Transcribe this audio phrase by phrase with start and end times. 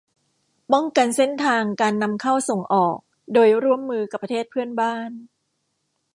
[0.71, 2.97] ป้องกันเส้นทางการนำเข้าส่งออก
[3.33, 5.11] โดยร่วมมือกับประเทศเพื่อนบ้าน